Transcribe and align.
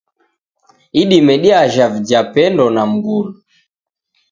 Idime 1.01 1.33
diajha 1.43 1.85
vijapendo 1.93 2.65
na 2.75 2.83
mungulu. 2.89 3.31